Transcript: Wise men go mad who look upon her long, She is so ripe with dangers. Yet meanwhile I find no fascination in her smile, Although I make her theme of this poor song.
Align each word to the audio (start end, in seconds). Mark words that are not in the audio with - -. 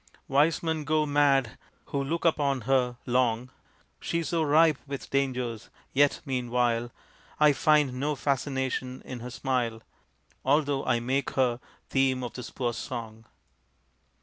Wise 0.27 0.63
men 0.63 0.83
go 0.83 1.05
mad 1.05 1.59
who 1.85 2.03
look 2.03 2.25
upon 2.25 2.61
her 2.61 2.97
long, 3.05 3.51
She 3.99 4.21
is 4.21 4.29
so 4.29 4.41
ripe 4.41 4.79
with 4.87 5.11
dangers. 5.11 5.69
Yet 5.93 6.21
meanwhile 6.25 6.91
I 7.39 7.53
find 7.53 7.93
no 7.93 8.15
fascination 8.15 9.03
in 9.05 9.19
her 9.19 9.29
smile, 9.29 9.83
Although 10.43 10.83
I 10.85 10.99
make 10.99 11.29
her 11.35 11.59
theme 11.91 12.23
of 12.23 12.33
this 12.33 12.49
poor 12.49 12.73
song. 12.73 13.25